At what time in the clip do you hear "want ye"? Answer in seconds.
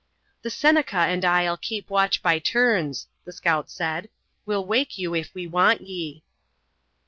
5.45-6.23